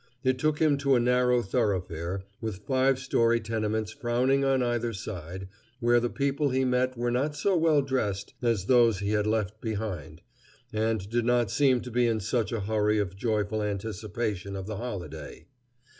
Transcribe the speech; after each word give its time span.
It 0.23 0.39
took 0.39 0.57
him 0.57 0.79
to 0.79 0.95
a 0.95 0.99
narrow 0.99 1.43
thoroughfare, 1.43 2.23
with 2.41 2.65
five 2.65 2.97
story 2.97 3.39
tenements 3.39 3.91
frowning 3.91 4.43
on 4.43 4.63
either 4.63 4.93
side, 4.93 5.47
where 5.79 5.99
the 5.99 6.09
people 6.09 6.49
he 6.49 6.65
met 6.65 6.97
were 6.97 7.11
not 7.11 7.35
so 7.35 7.55
well 7.55 7.83
dressed 7.83 8.33
as 8.41 8.65
those 8.65 8.97
he 8.97 9.09
had 9.11 9.27
left 9.27 9.61
behind, 9.61 10.23
and 10.73 11.07
did 11.07 11.25
not 11.25 11.51
seem 11.51 11.81
to 11.81 11.91
be 11.91 12.07
in 12.07 12.19
such 12.19 12.51
a 12.51 12.61
hurry 12.61 12.97
of 12.97 13.15
joyful 13.15 13.61
anticipation 13.61 14.55
of 14.55 14.65
the 14.65 14.77
holiday. 14.77 15.45